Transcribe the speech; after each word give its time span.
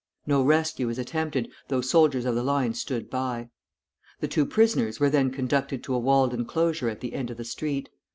No 0.25 0.41
rescue 0.41 0.87
was 0.87 0.97
attempted, 0.97 1.51
though 1.67 1.81
soldiers 1.81 2.25
of 2.25 2.33
the 2.33 2.41
line 2.41 2.73
stood 2.73 3.07
by. 3.07 3.51
The 4.19 4.27
two 4.27 4.47
prisoners 4.47 4.99
were 4.99 5.11
then 5.11 5.29
conducted 5.29 5.83
to 5.83 5.93
a 5.93 5.99
walled 5.99 6.33
enclosure 6.33 6.89
at 6.89 7.01
the 7.01 7.13
end 7.13 7.29
of 7.29 7.37
the 7.37 7.45
street. 7.45 7.87